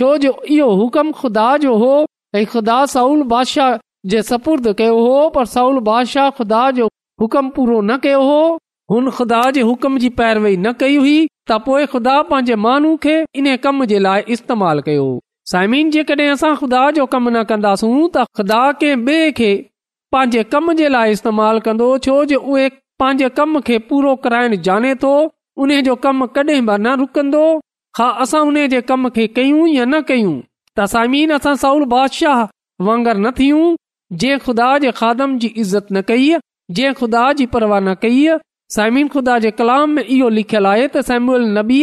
छो 0.00 0.06
जो 0.26 0.32
इहो 0.58 0.68
हुकुम 0.82 1.08
ख़ुदा 1.22 1.48
जो 1.66 1.72
हो 1.82 1.90
ऐं 2.36 2.44
ख़ुदा 2.54 2.78
साउल 2.94 3.20
बादशाह 3.34 3.70
जे 4.14 4.22
सपुर्द 4.30 4.64
कयो 4.82 4.96
हो 5.08 5.18
पर 5.38 5.44
साउल 5.58 5.82
बादशाह 5.90 6.30
ख़ुदा 6.38 6.62
जो 6.78 6.88
हुकुम 7.24 7.44
पूरो 7.58 7.76
न 7.82 7.96
कयो 8.08 8.22
हो 8.30 8.40
हुन 8.94 9.10
ख़ुदा 9.10 9.42
जे 9.58 9.66
हुकम 9.72 9.98
जी 10.06 10.14
पैरवई 10.22 10.54
न 10.56 10.72
कई 10.84 10.96
हुई 11.02 11.16
त 11.26 11.60
पोएं 11.68 11.84
ख़ुदा 11.96 12.16
पंहिंजे 12.32 12.62
माण्हू 12.68 12.96
खे 13.06 13.18
इन 13.42 13.52
कम 13.68 13.84
जे 13.94 14.02
लाइ 14.08 14.26
इस्तेमाल 14.38 14.86
कयो 14.90 15.06
साइमिन 15.50 15.88
जेकॾहिं 15.94 16.28
असां 16.34 16.50
ख़ुदा 16.58 16.82
जो 16.98 17.04
कमु 17.14 17.30
न 17.30 17.40
कंदासूं 17.48 17.94
त 17.96 18.22
ख़ुदा 18.38 18.58
कंहिं 18.82 19.02
ॿिए 19.08 19.32
खे 19.40 19.48
पंहिंजे 20.14 20.42
कम 20.54 20.70
जे 20.78 20.86
लाइ 20.94 21.16
इस्तेमाल 21.16 21.58
कंदो 21.66 21.88
छो 22.06 22.14
जे 22.30 22.38
उहे 22.52 22.68
पंहिंजे 23.02 23.28
कम 23.40 23.60
खे 23.66 23.76
पूरो 23.90 24.14
कराइण 24.26 24.54
जाने 24.68 24.92
थो 25.02 25.10
उन 25.66 25.74
जो 25.88 25.96
कम 26.06 26.26
कॾहिं 26.38 26.62
असां 28.24 28.40
उन 28.52 28.56
जे 28.76 28.80
कम 28.92 29.08
खे 29.18 29.28
त 29.38 30.86
साइमिन 30.92 31.32
असां 31.38 31.54
साउल 31.64 31.84
बादशाह 31.94 32.40
वांगर 32.86 33.16
न 33.18 33.30
थियूं 33.40 33.66
जंहिं 34.22 34.38
ख़ुदा 34.46 34.70
जे 34.86 34.90
खादम 35.02 35.36
जी 35.42 35.48
इज़त 35.64 35.92
न 35.92 36.00
कई 36.12 36.30
जंहिं 36.78 36.94
ख़ुदा 37.02 37.26
जी 37.42 37.46
परवाह 37.56 37.80
न 37.82 37.94
कई 38.06 38.24
साइमिन 38.78 39.08
ख़ुदा 39.16 39.38
जे 39.46 39.50
कलाम 39.60 39.94
में 39.98 40.02
इहो 40.16 40.28
लिखियल 40.40 40.66
आहे 40.72 40.88
त 40.96 41.04
नबी 41.58 41.82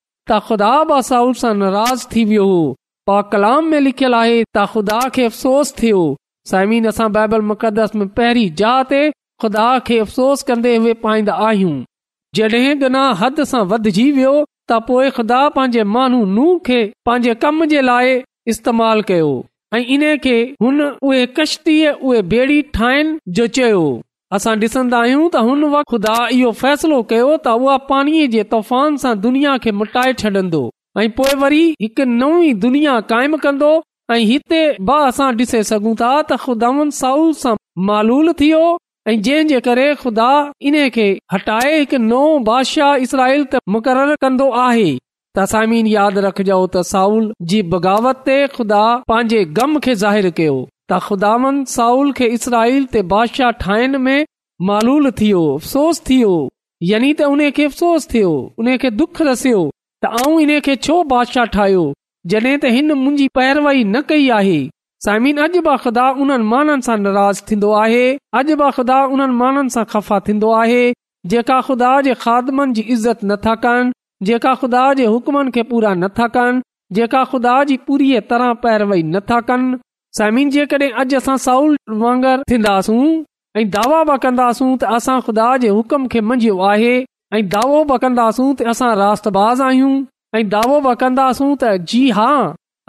नाराज़ 0.33 2.07
थी 2.13 2.23
वियो 2.25 2.45
हो 2.47 3.21
कलाम 3.31 3.65
में 3.69 3.79
लिखियलु 3.79 4.15
आहे 4.15 4.43
ख़ुदा 9.41 9.77
खे 9.87 9.97
अफ़सोस 9.99 10.41
कंदे 10.49 10.93
पाईंदा 11.03 11.33
आहियूं 11.33 11.81
त 14.69 14.73
पोए 14.87 15.09
ख़ुदा 15.11 15.37
पंहिंजे 15.55 15.83
माण्हू 15.93 16.25
नूह 16.35 16.59
खे 16.65 16.81
पंहिंजे 17.05 17.33
कम 17.45 17.65
जे 17.71 17.81
लाइ 17.81 18.13
इस्तेमाल 18.53 19.01
कयो 19.09 19.31
ऐं 19.73 19.83
इन 19.95 20.03
खे 20.23 20.35
हुन 20.61 20.77
चयो 23.37 23.81
असां 24.35 24.51
ॾिसंदा 24.59 24.99
आहियूं 25.05 25.23
त 25.31 25.39
हुन 25.45 25.63
वक़्तु 25.71 25.91
ख़ुदा 25.95 26.13
इहो 26.33 26.51
फ़ैसिलो 26.59 26.99
कयो 27.07 27.31
त 27.37 27.55
उहा 27.63 27.73
पाणीअ 27.89 28.27
जे 28.35 28.43
तूफ़ान 28.53 28.99
सां 29.03 29.11
दुनिया 29.25 29.55
खे 29.65 29.71
मटाए 29.79 30.13
छॾंदो 30.21 30.61
ऐं 31.01 31.05
पोए 31.17 31.33
वरी 31.41 31.63
हिकु 31.85 32.05
नवी 32.21 32.53
दुनिया 32.67 32.93
क़ाइमु 33.11 33.39
कंदो 33.47 33.71
ऐं 34.13 34.21
हिते 34.31 34.61
ख़ुदान 36.45 36.95
साउल 37.01 37.33
सां 37.43 37.55
मालूल 37.91 38.33
थियो 38.43 38.63
ऐं 39.11 39.17
जंहिंजे 39.29 39.59
करे 39.69 39.87
ख़ुदा 40.05 40.29
इन 40.71 40.79
खे 40.99 41.09
हटाए 41.37 41.75
हिकु 41.77 42.01
नओ 42.07 42.23
बादशाह 42.51 43.05
इसराइल 43.07 43.45
त 43.53 43.63
मुक़ररु 43.77 44.19
कंदो 44.27 44.49
आहे 44.67 44.87
त 44.91 45.53
सामीन 45.55 45.93
यादि 45.99 46.25
रखजो 46.29 46.61
त 46.65 46.89
साउल 46.93 47.31
जी 47.53 47.63
बग़ावत 47.75 48.25
ते 48.29 48.39
खुदा 48.59 48.83
पंहिंजे 49.13 49.43
ग़म 49.59 49.79
खे 49.87 49.95
ज़ाहिरु 50.03 50.33
कयो 50.41 50.59
त 50.89 50.97
ख़ुदान 51.07 51.63
साउल 51.75 52.11
खे 52.19 52.27
इसराईल 52.37 52.85
ते 52.93 53.01
बादशाह 53.13 53.51
ठाहिण 53.63 53.97
में 54.07 54.23
मालूल 54.69 55.11
थियो 55.19 55.41
अफ़सोस 55.57 56.01
थियो 56.09 56.31
यानी 56.91 57.13
त 57.13 57.29
उन 57.35 57.49
खे 57.59 57.65
अफ़सोस 57.71 58.07
थियो 58.13 58.31
उन 58.63 58.75
खे 58.83 58.91
दुख 59.01 59.21
रसियो 59.29 59.61
त 60.05 60.13
आऊं 60.21 60.39
इन 60.45 60.59
खे 60.67 60.75
छो 60.87 60.99
बादशाह 61.15 61.51
ठाहियो 61.57 61.83
जॾहिं 62.33 62.55
त 62.55 62.71
हिन 62.77 62.91
मुंहिंजी 62.97 63.27
पैरवई 63.39 63.83
न 63.83 64.01
कई 64.11 64.27
आहे 64.39 64.59
साइमिन 65.05 65.37
अॼु 65.45 65.61
बख़ा 65.67 66.07
उन्हनि 66.23 66.47
माननि 66.55 66.85
सां 66.87 66.97
नाराज़ 67.03 67.43
थींदो 67.51 67.71
आहे 67.83 68.01
अॼु 68.39 68.57
बख़ुदा 68.63 68.97
उन्हनि 69.13 69.37
माण्हुनि 69.43 69.73
सां 69.75 69.83
खफ़ा 69.93 70.19
थींदो 70.27 70.51
आहे 70.63 70.81
जेका 71.31 71.59
ख़ुदा 71.69 71.89
जे 72.09 72.13
ख़ादमनि 72.25 72.73
जी 72.79 72.81
इज़त 72.97 73.23
नथा 73.31 73.55
कनि 73.63 73.95
जेका 74.29 74.53
ख़ुदा 74.61 74.83
जे 74.99 75.05
हुक्मनि 75.13 75.51
खे 75.57 75.63
पूरा 75.71 75.93
नथा 76.03 76.27
कनि 76.37 76.61
जेका 76.99 77.23
ख़ुदा 77.33 77.53
जी 77.71 77.77
पूरी 77.89 78.11
तरह 78.33 78.53
पैरवई 78.65 79.03
नथा 79.15 79.39
कनि 79.49 79.79
समीन 80.17 80.49
जेकॾहिं 80.53 80.91
अॼु 81.01 81.17
असां 81.17 81.35
साउल 81.47 81.75
वांगर 82.01 82.41
थींदासूं 82.49 83.03
ऐं 83.59 83.67
दावा 83.75 83.99
बि 84.09 84.15
कन्दासू 84.23 84.65
त 84.81 84.83
असां 84.97 85.19
ख़ुदा 85.27 85.45
जे 85.63 85.69
हुकम 85.75 86.07
खे 86.11 86.19
मंझियो 86.31 86.57
आहे 86.71 86.93
ऐं 87.37 87.43
दावो 87.53 87.83
बि 87.91 87.97
कंदासूं 88.01 88.49
ऐं 90.35 90.49
दावो 90.55 90.79
बि 90.87 90.93
कंदासूं 91.03 91.49
त 91.61 91.71
जी 91.93 92.01
हा 92.17 92.31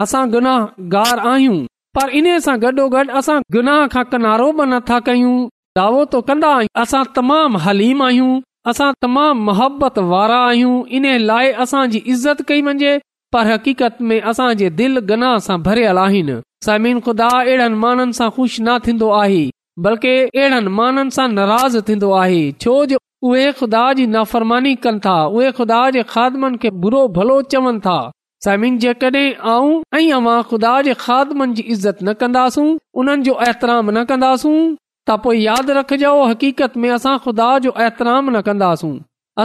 असां 0.05 0.23
गुनाहगार 0.33 1.19
आहियूं 1.31 1.57
पर 1.97 2.09
इन 2.19 2.27
सां 2.47 2.57
गॾो 2.61 2.87
गॾु 2.97 3.03
असां 3.21 3.39
गुनाह 3.57 3.85
खां 3.95 4.03
किनारो 4.11 4.51
बि 4.59 4.65
नथा 4.73 4.99
कयूं 5.07 5.35
दावो 5.79 6.03
तो 6.13 6.21
कंदा 6.31 6.51
आहियूं 6.57 6.81
असां 6.83 7.03
तमामु 7.19 7.57
हलीम 7.67 8.03
आहियूं 8.07 8.31
असां 8.71 8.91
तमाम 9.05 9.41
मोहबत 9.49 9.97
वारा 10.13 10.41
आहियूं 10.51 10.75
इन 10.99 11.05
लाइ 11.29 11.51
असांजी 11.67 11.99
इज़त 12.15 12.41
कई 12.51 12.61
वञे 12.69 12.97
पर 13.35 13.47
हक़ीक़त 13.51 14.01
में 14.09 14.19
असांजे 14.33 14.69
दिल 14.81 14.99
गुनाह 15.11 15.37
सां 15.49 15.57
भरियल 15.67 15.97
आहिनि 16.07 16.37
समीन 16.65 16.99
खुदा 17.05 17.25
अहिड़नि 17.43 17.77
माननि 17.83 18.13
सां 18.17 18.29
ख़ुशि 18.35 18.61
न 18.65 18.77
थींदो 18.85 19.07
आहे 19.21 19.41
बल्कि 19.85 20.11
अहिड़नि 20.25 20.71
माननि 20.79 21.11
सां 21.15 21.27
नाराज़ 21.37 21.77
थींदो 21.87 22.11
आहे 22.19 22.41
छो 22.65 22.75
जो 22.91 22.99
उहे 23.29 23.45
खुदा 23.61 23.81
जी 23.99 24.05
नाफ़रमानी 24.13 24.75
कनि 24.85 24.99
था 25.05 25.49
खुदा 25.57 25.79
बुरो 26.85 27.01
भलो 27.17 27.35
चवनि 27.53 27.79
था 27.87 27.97
जेके 28.83 29.23
आऊं 29.53 29.73
ऐं 29.95 30.93
इज़त 31.75 31.97
न 32.03 32.13
कन्दा 32.21 32.45
उन्हनि 32.65 33.23
जो 33.29 33.33
ऐतराम 33.47 33.89
न 33.97 34.03
कंदासूं 34.13 34.55
त 35.09 35.17
पो 35.25 35.33
यादि 35.39 35.73
रखजो 35.79 36.13
हक़ीक़त 36.31 36.77
में 36.85 36.89
असां 36.99 37.17
ख़ुदा 37.25 37.49
जो 37.67 37.73
एतिराम 37.87 38.29
न 38.37 38.41
कंदासूं 38.49 38.93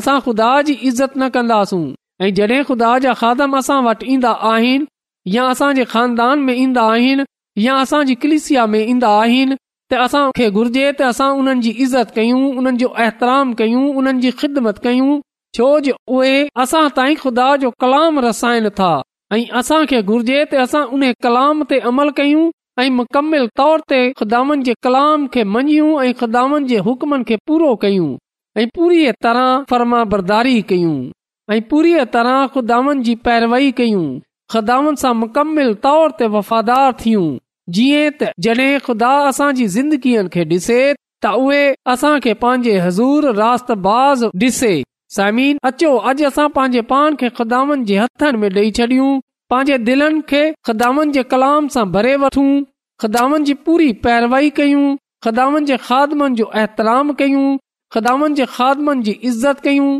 असां 0.01 0.19
ख़ुदा 0.27 0.51
जी 0.71 0.79
इज़त 0.91 1.17
न 1.19 1.29
कंदासूं 1.39 1.83
ऐं 2.27 2.31
जडे 2.41 2.63
खुदा 2.73 2.93
जा 3.07 3.15
खाधा 3.25 3.51
असां 3.63 3.79
वटि 3.89 4.13
ईंदा 4.17 4.31
आहिनि 4.53 4.87
या 5.35 5.45
असांजे 5.49 5.85
ख़ानदान 5.91 6.39
में 6.47 6.55
ईंदा 6.55 6.83
आहिनि 6.93 7.23
या 7.65 7.75
असांजे 7.85 8.15
कलिसिया 8.23 8.65
में 8.73 8.81
ईंदा 8.89 9.09
आहिनि 9.21 9.55
त 9.91 9.95
असांखे 10.05 10.49
घुर्जे 10.59 10.91
त 10.99 11.03
असां 11.11 11.29
उन्हनि 11.43 11.61
जी 11.67 11.71
इज़त 11.85 12.11
कयूं 12.17 12.41
उन्हनि 12.61 12.77
जो 12.83 12.89
अहतराम 13.05 13.53
कयूं 13.61 13.85
उन्हनि 14.01 14.21
जी 14.25 14.31
ख़िदमत 14.43 14.79
कयूं 14.87 15.17
छो 15.59 15.69
जो 15.87 15.93
उहे 16.17 16.35
असां 16.65 16.83
ताईं 16.99 17.17
खुदा 17.23 17.47
जो 17.63 17.71
कलाम 17.85 18.19
रसाइनि 18.25 18.71
था 18.81 18.91
ऐं 19.37 19.45
असां 19.63 19.81
खे 19.93 20.01
घुर्जे 20.13 20.43
त 20.53 20.61
असां 20.65 20.83
उन 20.99 21.05
कलाम 21.27 21.63
ते 21.73 21.79
अमल 21.93 22.09
कयूं 22.21 22.45
ऐं 22.83 22.91
मुकमिल 23.01 23.47
तौर 23.63 23.79
ते 23.93 24.03
ख़ुदान 24.21 24.63
जे 24.71 24.75
कलाम 24.89 25.27
खे 25.37 25.43
मञियूं 25.57 25.89
ऐं 26.09 26.13
ख़ुदानि 26.23 26.63
जे 26.75 26.79
हुक्मनि 26.91 27.27
खे 27.31 27.37
पूरो 27.51 27.73
कयूं 27.87 28.11
ऐं 28.63 28.69
पूरी 28.81 29.01
तरह 29.29 29.49
फर्मा 29.73 30.01
बरदारी 30.17 30.59
कयूं 30.73 30.97
ऐं 31.57 31.61
पूरी 31.73 31.93
तरह 32.19 32.45
ख़ुदानि 32.57 33.03
जी 33.11 33.15
पैरवई 33.31 33.71
कयूं 33.83 34.07
खदावनि 34.53 35.01
सां 35.03 35.15
मुकमिल 35.23 35.73
तौर 35.87 36.11
ते 36.21 36.27
वफ़ादार 36.35 36.93
थियूं 37.01 37.27
जीअं 37.77 38.13
त 38.21 38.29
जॾहिं 38.47 38.79
खुदा 38.87 39.11
असांजी 39.31 39.67
ज़िंदगीअ 39.75 40.23
खे 40.37 40.45
ॾिसे 40.53 40.79
त 41.25 41.33
उहे 41.43 41.65
असांखे 41.95 42.33
पंहिंजे 42.45 42.79
हज़ूर 42.85 43.75
बाज़ 43.89 44.23
समीन 45.17 45.59
अचो 45.73 45.91
पंहिंजे 46.57 46.81
पाण 46.95 47.17
खे 47.21 47.29
खुदान 47.41 47.85
जे 47.91 47.99
ॾेई 48.07 48.71
छॾियूं 48.79 49.11
पंहिंजे 49.53 49.79
दिलनि 49.91 50.21
खे 50.33 50.43
खदामन 50.71 51.13
जे 51.19 51.23
कलाम 51.35 51.69
सां 51.77 51.85
भरे 51.97 52.15
वठूं 52.25 52.49
खदामन 53.03 53.45
जी 53.51 53.55
पूरी 53.69 53.93
पैरवाई 54.07 54.51
पैरवाइदान 54.61 55.65
जे 55.67 55.77
खादमनि 55.89 56.35
जो 56.41 56.51
एतराम 56.63 57.13
कयूं 57.21 57.47
खिदान 57.97 58.35
जे 58.41 58.47
खादमनि 58.57 59.03
जी 59.09 59.13
इज़त 59.33 59.61
कयूं 59.69 59.91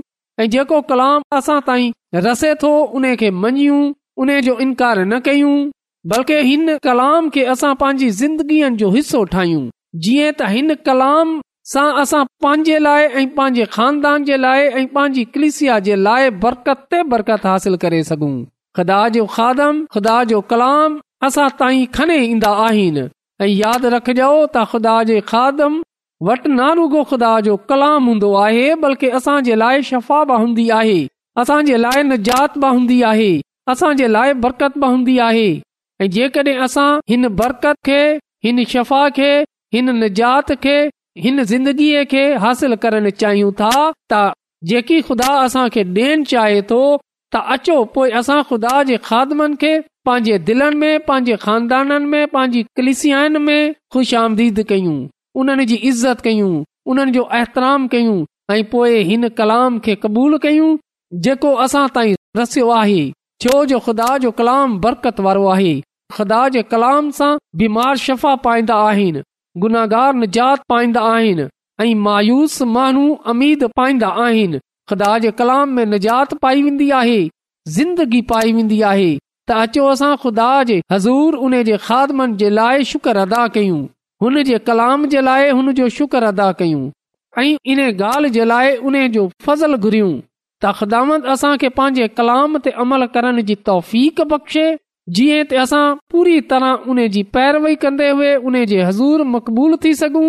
ऐं 0.43 0.49
जेको 0.57 0.81
कलाम 0.91 1.29
असां 1.41 1.61
ताईं 1.69 1.95
रसे 2.29 2.55
थो 2.65 2.73
उन 3.01 3.15
खे 3.23 3.31
मञियूं 3.45 3.81
उन 4.23 4.41
जो 4.45 4.59
इनकार 4.61 4.99
न 5.07 5.19
कयूं 5.27 5.57
बल्कि 6.13 6.35
हिन 6.47 6.77
कलाम 6.87 7.29
खे 7.35 7.43
असां 7.53 7.73
पंहिंजी 7.83 8.09
ज़िंदगीअ 8.21 8.71
जो 8.81 8.91
हिसो 8.95 9.21
ठाहियूं 9.35 9.67
जीअं 10.07 10.31
त 10.33 10.49
हिन 10.55 10.75
कलाम 10.89 11.35
सां 11.75 11.85
असां 12.03 12.23
पंहिंजे 12.45 12.79
लाइ 12.89 13.05
ऐं 13.21 13.29
पंहिंजे 13.39 13.67
खानदान 13.77 14.25
जे 14.31 14.37
लाइ 14.47 14.67
ऐं 14.81 14.87
पंहिंजी 14.99 15.25
कलिसिया 15.37 15.79
जे 15.91 15.99
लाइ 16.09 16.33
बरकत 16.47 16.83
ते 16.95 17.03
बरकत 17.15 17.47
हासिल 17.53 17.77
करे 17.87 18.03
सघूं 18.11 18.33
ख़ुदा 18.79 18.99
जो 19.19 19.25
खादम 19.39 19.81
खुदा 19.97 20.17
जो 20.35 20.41
कलाम 20.53 20.99
असां 21.31 21.47
ताईं 21.65 21.87
खणे 21.99 22.19
ईंदा 22.27 22.53
आहिनि 22.67 23.07
ऐं 23.47 23.51
यादि 23.55 23.95
रखजो 23.99 24.33
त 24.37 24.69
ख़ुदा 24.77 24.97
जे 25.13 25.21
खादम 25.35 25.79
वटि 26.31 26.57
रुगो 26.81 27.05
ख़ुदा 27.13 27.33
जो 27.51 27.57
कलाम 27.73 28.11
हूंदो 28.15 28.33
आहे 28.45 28.67
बल्कि 28.87 29.13
असां 29.21 29.39
जे 29.51 29.63
लाइ 29.65 29.87
शफ़ा 29.91 30.23
बि 30.33 30.43
हूंदी 30.47 30.69
आहे 30.85 30.99
असां 31.45 31.61
जे 31.71 31.81
लाइ 31.89 32.09
नजात 32.15 32.63
बि 32.65 32.73
हूंदी 32.79 33.01
आहे 33.13 33.31
असांजे 33.71 34.07
लाइ 34.13 34.33
बरकत 34.45 34.79
बि 34.81 34.87
हूंदी 34.87 35.19
आहे 35.29 35.49
ऐं 36.03 36.07
जेकॾहिं 36.13 36.61
असां 36.65 36.89
हिन 37.11 37.27
बरकत 37.41 37.77
खे 37.87 38.01
हिन 38.45 38.63
शफ़ा 38.69 39.09
खे 39.17 39.33
हिन 39.75 39.91
निजात 40.03 40.53
खे 40.63 40.77
हिन 41.25 41.43
ज़िंदगीअ 41.51 42.05
खे 42.11 42.23
हासिल 42.45 42.75
करणु 42.85 43.11
चाहियूं 43.23 43.51
था 43.61 43.73
त 44.13 44.23
जेकी 44.71 45.01
ख़ुदा 45.09 45.29
असांखे 45.45 45.83
ॾियण 45.97 46.23
चाहे 46.31 46.61
थो 46.71 46.79
त 47.35 47.43
अचो 47.55 47.77
पोइ 47.95 48.11
असां 48.21 48.41
खुदा 48.49 48.75
जे 48.91 48.97
ख़ादमनि 49.09 49.57
खे 49.63 49.73
पंहिंजे 50.09 50.39
दिलनि 50.49 50.77
में 50.83 50.99
पंहिंजे 51.09 51.37
खानदाननि 51.45 52.09
में 52.13 52.25
पंहिंजी 52.35 52.63
कलिसियान 52.77 53.37
में 53.47 53.61
ख़ुश 53.93 54.15
आमदीद 54.23 54.63
कयूं 54.71 54.97
उन्हनि 55.41 55.65
जी 55.73 55.79
इज़त 55.91 56.21
कयूं 56.29 56.53
उन्हनि 56.93 57.13
जो 57.19 57.29
एहतराम 57.41 57.87
कयूं 57.97 58.17
ऐं 58.55 58.65
पोइ 58.73 59.03
हिन 59.11 59.29
कलाम 59.43 59.79
खे 59.89 59.95
क़बूलु 60.07 60.39
कयूं 60.47 60.71
जेको 61.27 61.55
असां 61.69 61.87
ताईं 61.99 62.17
रसियो 62.43 62.71
आहे 62.81 63.01
छो 63.43 63.57
जो 63.71 63.79
ख़ुदा 63.81 64.07
जो 64.25 64.31
कलाम 64.39 64.73
बरकत 64.85 65.21
वारो 65.27 65.47
आहे 65.49 65.75
ख़ुदा 66.15 66.39
जे 66.55 66.63
कलाम 66.73 67.11
सां 67.19 67.31
बीमार 67.61 67.97
शफ़ा 68.05 68.35
पाईंदा 68.47 68.77
आहिनि 68.87 69.23
गुनाहगार 69.65 70.15
निजात 70.23 70.63
पाईंदा 70.73 71.03
आहिनि 71.11 71.45
ऐं 71.85 71.95
मायूस 72.07 72.61
माण्हू 72.77 73.05
अमीद 73.35 73.65
पाईंदा 73.81 74.09
आहिनि 74.25 74.61
ख़ुदा 74.93 75.11
जे 75.27 75.31
कलाम 75.43 75.77
में 75.79 75.85
निजात 75.93 76.35
पाई 76.47 76.63
वेंदी 76.69 76.91
आहे 77.03 77.21
ज़िंदगी 77.77 78.21
पाई 78.35 78.53
वेंदी 78.59 78.81
आहे 78.93 79.09
त 79.23 79.61
अचो 79.67 79.87
असां 79.95 80.11
खुदा 80.25 80.51
जे 80.73 80.81
हज़ूर 80.95 81.37
उन 81.51 81.61
जे 81.71 81.77
खादमनि 81.89 82.37
जे 82.43 82.49
लाइ 82.59 82.85
शुक्र 82.95 83.25
अदा 83.29 83.47
कयूं 83.59 83.79
हुन 84.25 84.43
जे 84.51 84.59
कलाम 84.71 85.07
जे 85.15 85.21
लाइ 85.29 85.51
हुन 85.61 85.73
जो 85.83 85.89
शुख 86.01 86.15
अदा 86.35 86.53
कयूं 86.63 86.85
ऐं 87.43 87.51
इन 87.77 87.81
ॻाल्हि 87.93 88.31
जे 88.39 88.45
लाइ 88.55 88.77
उन 88.93 89.01
जो 89.19 89.29
फज़ल 89.49 89.77
घुरियूं 89.87 90.13
त 90.65 90.71
ख़िदामंत 90.79 91.25
असांखे 91.33 91.69
पंहिंजे 91.77 92.07
कलाम 92.19 92.57
ते 92.65 92.71
अमल 92.83 93.05
करण 93.15 93.41
जी 93.49 93.55
तौफ़ 93.67 93.97
बख़्शे 94.31 94.65
जीअं 95.17 95.45
ते 95.51 95.57
असां 95.65 95.85
पूरी 96.13 96.41
तरह 96.51 96.89
उन 96.95 97.07
जी 97.15 97.23
पैरवई 97.35 97.75
कंदे 97.85 98.09
हुए 98.11 98.35
उन 98.51 98.65
जे 98.73 98.81
हज़ूर 98.83 99.23
मक़बूल 99.35 99.77
थी 99.85 99.93
सघूं 100.01 100.27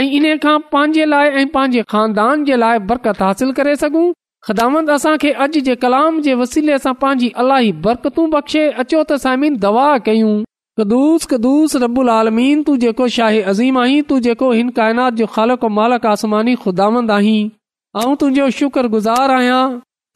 ऐं 0.00 0.06
इन 0.16 0.26
खां 0.42 0.58
पंहिंजे 0.72 1.04
लाइ 1.12 1.28
ऐं 1.42 1.46
पंहिंजे 1.54 1.82
खानदान 1.92 2.44
जे 2.48 2.56
लाइ 2.62 2.78
बरकत 2.90 3.22
हासिल 3.26 3.52
करे 3.60 3.74
सघूं 3.84 4.04
ख़िदामंद 4.48 4.90
असां 4.96 5.16
खे 5.24 5.30
अॼु 5.46 5.60
जे 5.68 5.74
कलाम 5.84 6.20
जे 6.26 6.34
वसीले 6.42 6.78
सां 6.86 6.92
पंहिंजी 7.04 7.28
अलाई 7.44 7.72
बरकतू 7.86 8.26
बख़्शे 8.34 8.64
अचो 8.84 9.02
त 9.04 9.20
सामिन 9.26 9.56
दवा 9.66 9.86
कयूं 10.08 11.78
रबुल 11.84 12.10
आलमीन 12.18 12.62
तू 12.66 12.76
जेको 12.86 13.06
शाहे 13.18 13.40
अज़ीम 13.54 13.78
आहीं 13.84 14.02
तू 14.10 14.18
जेको 14.28 14.50
हिन 14.58 14.68
काइनात 14.80 15.20
जो 15.22 15.26
ख़ालक 15.38 15.64
मालक 15.80 16.06
आसमानी 16.12 16.54
ख़ुदामंद 16.66 17.16
आहीं 17.20 17.40
ऐं 17.96 18.14
तुंहिंजो 18.20 18.46
शुक्रगुज़ार 18.54 19.30
आहियां 19.34 19.60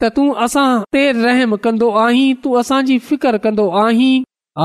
त 0.01 0.09
तूं 0.17 0.25
असां 0.45 0.65
ते 0.95 1.03
रहम 1.19 1.55
कंदो 1.61 1.87
आहीं 2.01 2.25
तू 2.43 2.53
असांजी 2.59 2.97
फिकर 3.05 3.37
कंदो 3.45 3.65
आहीं 3.83 4.11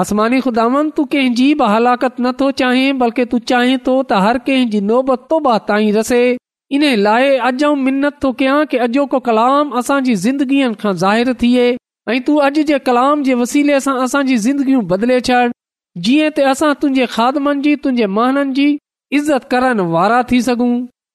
आसमानी 0.01 0.41
ख़ुदा 0.47 0.65
तूं 0.97 1.05
कंहिंजी 1.15 1.47
बि 1.61 1.69
हलाकत 1.75 2.21
नथो 2.27 2.51
चाहे 2.63 2.85
बल्कि 3.03 3.25
तूं 3.35 3.39
चाहीं 3.53 3.79
थो 3.87 3.95
त 4.11 4.19
हर 4.25 4.39
कंहिं 4.49 4.69
जी 4.75 4.81
नोबत 4.91 5.25
तौबा 5.31 5.55
ताईं 5.71 5.89
रसे 5.99 6.21
इन 6.79 6.85
लाइ 7.07 7.31
अॼु 7.49 7.65
आऊं 7.71 7.77
मिनत 7.87 8.21
थो 8.25 8.33
कयां 8.43 8.59
कि 8.75 8.83
अॼोको 8.89 9.21
कलाम 9.31 9.73
असांजी 9.83 10.15
ज़िंदगीअ 10.27 10.69
खां 10.85 10.93
ज़ाहिरु 11.05 11.35
थिए 11.45 11.67
ऐं 12.17 12.21
तू 12.29 12.37
अॼु 12.51 12.67
जे 12.73 12.79
कलाम 12.91 13.23
जे 13.31 13.39
वसीले 13.45 13.81
सां 13.87 13.97
असांजी 14.09 14.37
ज़िंदगियूं 14.51 14.83
बदिले 14.93 15.19
छॾ 15.31 15.41
जीअं 16.09 16.29
त 16.41 16.47
असां 16.53 16.73
तुंहिंजे 16.85 17.11
खादमनि 17.17 17.67
जी 17.69 17.75
तुंहिंजे 17.87 18.13
महननि 18.21 18.55
जी 18.63 18.71
इज़त 19.23 19.51
करण 19.57 19.85
वारा 19.97 20.23
थी 20.33 20.43
सघूं 20.51 20.73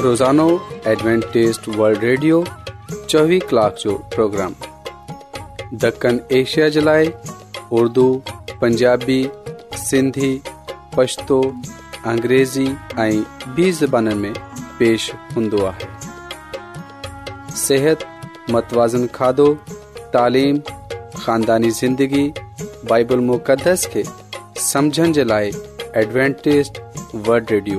रोज़ानो 0.00 0.44
एडवेंटेस 0.86 1.58
वल्ड 1.76 2.02
रेडियो 2.04 2.36
24 2.90 3.38
کلاک 3.50 3.78
جو 3.82 3.94
प्रोग्राम 4.14 4.52
دکن 5.82 6.18
एशिया 6.40 6.68
جلائے 6.76 7.04
اردو 7.70 8.04
उर्दू 8.04 8.60
पंजाबी 8.60 9.18
सिंधी 9.84 10.30
पछतो 10.96 11.40
अंग्रेज़ी 12.12 12.66
ऐं 13.06 13.54
बि 13.56 13.70
ज़बाननि 13.80 14.14
में 14.14 14.38
पेश 14.78 15.10
हूंदो 15.36 15.64
आहे 15.72 15.90
सिहत 17.64 18.06
मतवाज़न 18.56 19.06
खाधो 19.18 19.48
तालीम 20.16 20.58
खानदानी 21.18 21.70
ज़िंदगी 21.80 22.24
बाइबल 22.94 23.26
मुक़दस 23.34 23.86
खे 23.96 24.04
समुझण 24.70 25.12
जे 25.20 25.24
लाइ 25.34 25.52
एडवेंटेज़ 26.06 27.78